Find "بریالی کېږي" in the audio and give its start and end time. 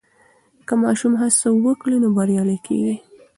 2.17-2.95